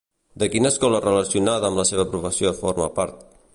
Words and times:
De 0.43 0.45
quina 0.55 0.71
escola 0.75 1.01
relacionada 1.03 1.71
amb 1.71 1.81
la 1.83 1.87
seva 1.91 2.09
professió 2.15 2.57
forma 2.65 2.91
part? 2.99 3.25